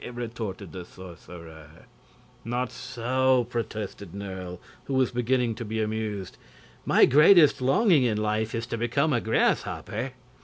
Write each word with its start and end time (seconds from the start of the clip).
retorted 0.13 0.71
the 0.71 0.83
sorcerer. 0.83 1.85
"Not 2.43 2.71
so!" 2.71 3.43
protested 3.51 4.15
Nerle, 4.15 4.57
who 4.85 4.95
was 4.95 5.11
beginning 5.11 5.53
to 5.53 5.63
be 5.63 5.79
amused. 5.79 6.37
"My 6.87 7.05
greatest 7.05 7.61
longing 7.61 8.03
in 8.05 8.17
life 8.17 8.55
is 8.55 8.65
to 8.65 8.79
become 8.79 9.13
a 9.13 9.21
grasshopper." 9.21 10.13